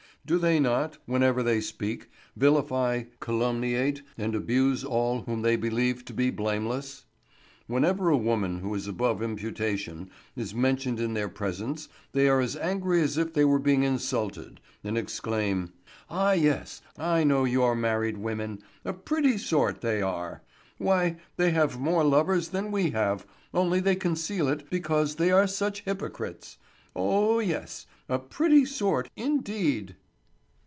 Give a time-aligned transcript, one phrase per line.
[0.23, 6.13] Do they not, whenever they speak, vilify, calumniate, and abuse all whom they believe to
[6.13, 7.05] be blameless?
[7.65, 12.55] Whenever a woman who is above imputation is mentioned in their presence, they are as
[12.57, 15.73] angry as if they were being insulted, and exclaim:
[16.07, 20.43] "Ah, yes, I know your married women; a pretty sort they are!
[20.77, 23.25] Why, they have more lovers than we have,
[23.55, 26.59] only they conceal it because they are such hypocrites.
[26.95, 29.95] Oh, yes, a pretty sort, indeed!"